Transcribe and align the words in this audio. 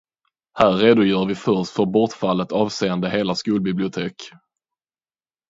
Här 0.59 0.71
redogör 0.71 1.25
vi 1.25 1.35
först 1.35 1.71
för 1.71 1.85
bortfallet 1.85 2.51
avseende 2.51 3.09
hela 3.09 3.35
skolbibliotek. 3.35 4.15